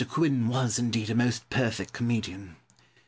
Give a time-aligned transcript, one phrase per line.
[0.09, 2.55] Quin was, indeed, a most perfect comedian.